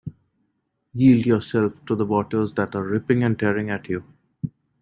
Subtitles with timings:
[0.95, 4.03] Yield yourself to the waters that are ripping and tearing at you.